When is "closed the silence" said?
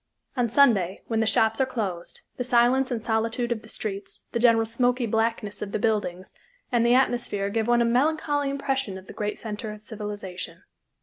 1.67-2.89